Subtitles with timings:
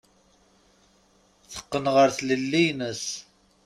[1.51, 3.05] Teqqen ɣer tlelli-ines.